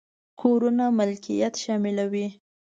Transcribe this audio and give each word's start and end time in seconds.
کورونو 0.41 0.85
ملکيت 0.99 1.53
شاملوي. 1.63 2.27